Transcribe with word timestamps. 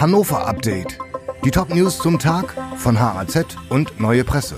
Hannover 0.00 0.46
Update. 0.46 0.96
Die 1.44 1.50
Top-News 1.50 1.98
zum 1.98 2.20
Tag 2.20 2.54
von 2.76 3.00
HAZ 3.00 3.56
und 3.68 3.98
Neue 3.98 4.22
Presse. 4.22 4.56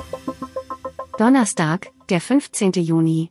Donnerstag, 1.16 1.90
der 2.10 2.20
15. 2.20 2.72
Juni. 2.72 3.30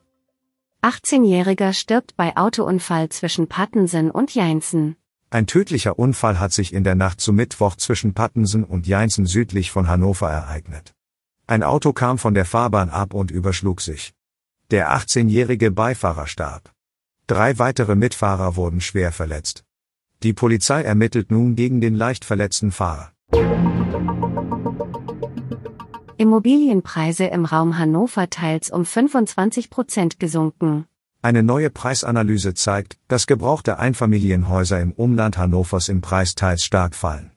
18-Jähriger 0.81 1.71
stirbt 1.71 2.17
bei 2.17 2.35
Autounfall 2.35 3.09
zwischen 3.09 3.47
Pattensen 3.47 4.09
und 4.09 4.33
Jeinsen. 4.33 4.95
Ein 5.29 5.45
tödlicher 5.45 5.99
Unfall 5.99 6.39
hat 6.39 6.51
sich 6.51 6.73
in 6.73 6.83
der 6.83 6.95
Nacht 6.95 7.21
zu 7.21 7.31
Mittwoch 7.31 7.75
zwischen 7.75 8.15
Pattensen 8.15 8.63
und 8.63 8.87
Jeinsen 8.87 9.27
südlich 9.27 9.69
von 9.69 9.87
Hannover 9.87 10.31
ereignet. 10.31 10.95
Ein 11.45 11.61
Auto 11.61 11.93
kam 11.93 12.17
von 12.17 12.33
der 12.33 12.45
Fahrbahn 12.45 12.89
ab 12.89 13.13
und 13.13 13.29
überschlug 13.29 13.81
sich. 13.81 14.15
Der 14.71 14.91
18-jährige 14.97 15.69
Beifahrer 15.69 16.25
starb. 16.25 16.71
Drei 17.27 17.59
weitere 17.59 17.93
Mitfahrer 17.93 18.55
wurden 18.55 18.81
schwer 18.81 19.11
verletzt. 19.11 19.63
Die 20.21 20.33
Polizei 20.33 20.81
ermittelt 20.81 21.31
nun 21.31 21.55
gegen 21.55 21.79
den 21.79 21.95
leicht 21.95 22.25
verletzten 22.25 22.71
Fahrer. 22.73 23.13
Immobilienpreise 26.17 27.23
im 27.27 27.45
Raum 27.45 27.77
Hannover 27.77 28.29
teils 28.29 28.69
um 28.69 28.83
25 28.83 29.69
Prozent 29.69 30.19
gesunken. 30.19 30.87
Eine 31.21 31.41
neue 31.41 31.69
Preisanalyse 31.69 32.53
zeigt, 32.53 32.97
dass 33.07 33.27
gebrauchte 33.27 33.79
Einfamilienhäuser 33.79 34.81
im 34.81 34.91
Umland 34.91 35.37
Hannovers 35.37 35.87
im 35.87 36.01
Preis 36.01 36.35
teils 36.35 36.65
stark 36.65 36.95
fallen. 36.95 37.31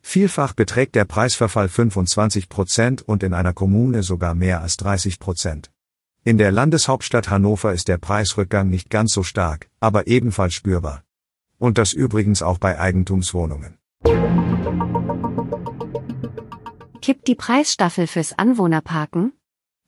Vielfach 0.00 0.54
beträgt 0.54 0.94
der 0.94 1.04
Preisverfall 1.04 1.68
25 1.68 2.48
Prozent 2.48 3.02
und 3.02 3.22
in 3.22 3.34
einer 3.34 3.52
Kommune 3.52 4.02
sogar 4.02 4.34
mehr 4.34 4.62
als 4.62 4.78
30 4.78 5.18
Prozent. 5.18 5.70
In 6.24 6.38
der 6.38 6.50
Landeshauptstadt 6.50 7.28
Hannover 7.28 7.74
ist 7.74 7.88
der 7.88 7.98
Preisrückgang 7.98 8.70
nicht 8.70 8.88
ganz 8.88 9.12
so 9.12 9.22
stark, 9.22 9.68
aber 9.80 10.06
ebenfalls 10.06 10.54
spürbar. 10.54 11.02
Und 11.62 11.78
das 11.78 11.92
übrigens 11.92 12.42
auch 12.42 12.58
bei 12.58 12.80
Eigentumswohnungen. 12.80 13.78
Kippt 17.00 17.28
die 17.28 17.36
Preisstaffel 17.36 18.08
fürs 18.08 18.36
Anwohnerparken? 18.36 19.32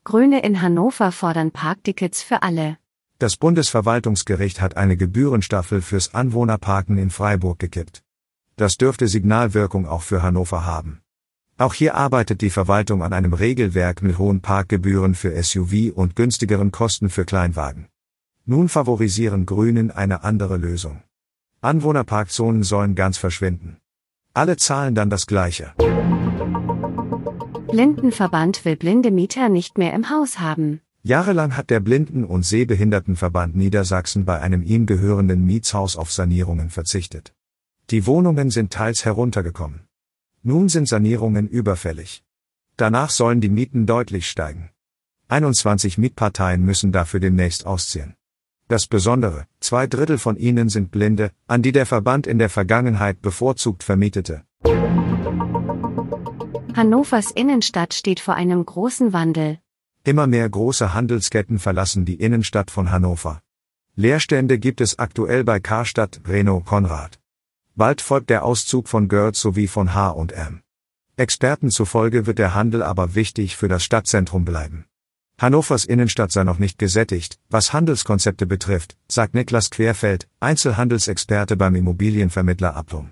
Grüne 0.05 0.41
in 0.41 0.61
Hannover 0.61 1.11
fordern 1.11 1.51
Parktickets 1.51 2.23
für 2.23 2.43
alle. 2.43 2.77
Das 3.19 3.35
Bundesverwaltungsgericht 3.35 4.61
hat 4.61 4.77
eine 4.77 4.95
Gebührenstaffel 4.95 5.81
fürs 5.81 6.13
Anwohnerparken 6.13 6.97
in 6.97 7.09
Freiburg 7.09 7.59
gekippt. 7.59 8.03
Das 8.55 8.77
dürfte 8.77 9.09
Signalwirkung 9.09 9.85
auch 9.85 10.01
für 10.01 10.23
Hannover 10.23 10.65
haben. 10.65 11.01
Auch 11.57 11.73
hier 11.73 11.95
arbeitet 11.95 12.39
die 12.39 12.51
Verwaltung 12.51 13.03
an 13.03 13.11
einem 13.11 13.33
Regelwerk 13.33 14.01
mit 14.01 14.17
hohen 14.17 14.39
Parkgebühren 14.39 15.13
für 15.13 15.43
SUV 15.43 15.91
und 15.93 16.15
günstigeren 16.15 16.71
Kosten 16.71 17.09
für 17.09 17.25
Kleinwagen. 17.25 17.89
Nun 18.45 18.69
favorisieren 18.69 19.45
Grünen 19.45 19.91
eine 19.91 20.23
andere 20.23 20.55
Lösung. 20.55 21.01
Anwohnerparkzonen 21.65 22.63
sollen 22.63 22.95
ganz 22.95 23.17
verschwinden. 23.17 23.77
Alle 24.33 24.55
zahlen 24.57 24.95
dann 24.95 25.09
das 25.09 25.25
Gleiche. 25.25 25.73
Blindenverband 27.71 28.63
will 28.63 28.75
blinde 28.75 29.11
Mieter 29.11 29.49
nicht 29.49 29.77
mehr 29.77 29.93
im 29.93 30.09
Haus 30.09 30.39
haben. 30.39 30.81
Jahrelang 31.03 31.57
hat 31.57 31.69
der 31.69 31.81
Blinden- 31.81 32.23
und 32.23 32.43
Sehbehindertenverband 32.43 33.55
Niedersachsen 33.55 34.25
bei 34.25 34.39
einem 34.41 34.63
ihm 34.63 34.85
gehörenden 34.85 35.45
Mietshaus 35.45 35.97
auf 35.97 36.11
Sanierungen 36.11 36.69
verzichtet. 36.69 37.33
Die 37.91 38.05
Wohnungen 38.07 38.49
sind 38.49 38.71
teils 38.71 39.05
heruntergekommen. 39.05 39.81
Nun 40.41 40.69
sind 40.69 40.87
Sanierungen 40.87 41.47
überfällig. 41.47 42.23
Danach 42.77 43.09
sollen 43.09 43.41
die 43.41 43.49
Mieten 43.49 43.85
deutlich 43.85 44.27
steigen. 44.29 44.69
21 45.27 45.97
Mietparteien 45.97 46.63
müssen 46.63 46.91
dafür 46.91 47.19
demnächst 47.19 47.65
ausziehen. 47.65 48.15
Das 48.67 48.87
Besondere, 48.87 49.45
zwei 49.59 49.85
Drittel 49.85 50.17
von 50.17 50.37
ihnen 50.37 50.69
sind 50.69 50.89
Blinde, 50.89 51.29
an 51.45 51.61
die 51.61 51.71
der 51.71 51.85
Verband 51.85 52.25
in 52.25 52.39
der 52.39 52.49
Vergangenheit 52.49 53.21
bevorzugt 53.21 53.83
vermietete. 53.83 54.43
Hannovers 56.75 57.29
Innenstadt 57.29 57.93
steht 57.93 58.19
vor 58.19 58.33
einem 58.33 58.65
großen 58.65 59.13
Wandel. 59.13 59.59
Immer 60.03 60.25
mehr 60.25 60.49
große 60.49 60.95
Handelsketten 60.95 61.59
verlassen 61.59 62.05
die 62.05 62.15
Innenstadt 62.15 62.71
von 62.71 62.89
Hannover. 62.89 63.43
Leerstände 63.95 64.57
gibt 64.57 64.81
es 64.81 64.97
aktuell 64.97 65.43
bei 65.43 65.59
Karstadt, 65.59 66.21
Renault, 66.27 66.65
Konrad. 66.65 67.19
Bald 67.75 68.01
folgt 68.01 68.31
der 68.31 68.43
Auszug 68.43 68.87
von 68.87 69.07
Görz 69.07 69.39
sowie 69.39 69.67
von 69.67 69.93
H&M. 69.93 70.61
Experten 71.17 71.69
zufolge 71.69 72.25
wird 72.25 72.39
der 72.39 72.55
Handel 72.55 72.81
aber 72.81 73.13
wichtig 73.13 73.57
für 73.57 73.67
das 73.67 73.83
Stadtzentrum 73.83 74.43
bleiben. 74.43 74.85
Hannovers 75.37 75.83
Innenstadt 75.83 76.31
sei 76.31 76.45
noch 76.45 76.59
nicht 76.59 76.79
gesättigt, 76.79 77.37
was 77.49 77.73
Handelskonzepte 77.73 78.45
betrifft, 78.45 78.95
sagt 79.09 79.33
Niklas 79.33 79.69
Querfeld, 79.69 80.29
Einzelhandelsexperte 80.39 81.57
beim 81.57 81.75
Immobilienvermittler 81.75 82.75
Aplum. 82.75 83.11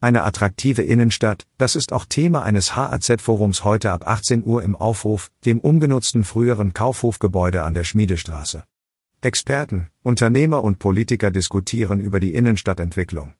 Eine 0.00 0.22
attraktive 0.22 0.82
Innenstadt, 0.82 1.46
das 1.58 1.76
ist 1.76 1.92
auch 1.92 2.06
Thema 2.06 2.42
eines 2.42 2.74
HAZ-Forums 2.74 3.64
heute 3.64 3.90
ab 3.90 4.06
18 4.06 4.44
Uhr 4.46 4.62
im 4.62 4.76
Aufruf, 4.76 5.30
dem 5.44 5.58
umgenutzten 5.60 6.24
früheren 6.24 6.72
Kaufhofgebäude 6.72 7.64
an 7.64 7.74
der 7.74 7.84
Schmiedestraße. 7.84 8.64
Experten, 9.20 9.88
Unternehmer 10.02 10.64
und 10.64 10.78
Politiker 10.78 11.30
diskutieren 11.30 12.00
über 12.00 12.18
die 12.18 12.32
Innenstadtentwicklung. 12.32 13.34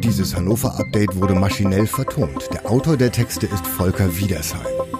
Dieses 0.00 0.34
Hannover-Update 0.36 1.16
wurde 1.16 1.34
maschinell 1.34 1.86
vertont. 1.86 2.48
Der 2.52 2.70
Autor 2.70 2.96
der 2.96 3.12
Texte 3.12 3.46
ist 3.46 3.66
Volker 3.66 4.16
Wiedersheim. 4.16 4.66